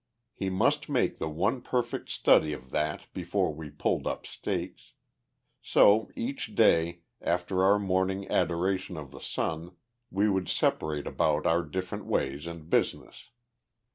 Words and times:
He 0.33 0.49
must 0.49 0.89
make 0.89 1.19
the 1.19 1.29
one 1.29 1.61
perfect 1.61 2.09
study 2.09 2.53
of 2.53 2.71
that 2.71 3.05
before 3.13 3.53
we 3.53 3.69
pulled 3.69 4.07
up 4.07 4.25
stakes. 4.25 4.93
So, 5.61 6.09
each 6.15 6.55
day, 6.55 7.01
after 7.21 7.63
our 7.63 7.77
morning 7.77 8.27
adoration 8.27 8.97
of 8.97 9.11
the 9.11 9.21
sun, 9.21 9.75
we 10.09 10.27
would 10.27 10.49
separate 10.49 11.05
about 11.05 11.45
our 11.45 11.61
different 11.61 12.07
ways 12.07 12.47
and 12.47 12.67
business. 12.67 13.29